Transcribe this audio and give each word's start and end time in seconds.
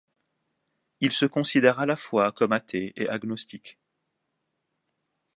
Il 0.99 1.11
se 1.11 1.27
considère 1.27 1.79
à 1.79 1.85
la 1.85 1.95
fois 1.95 2.31
comme 2.31 2.53
athée 2.53 2.91
et 2.95 3.07
agnostique. 3.07 3.77